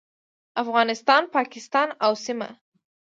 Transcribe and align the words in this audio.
افغانستان، 0.63 1.23
پاکستان 1.35 1.87
او 2.05 2.11
سیمه 2.25 2.49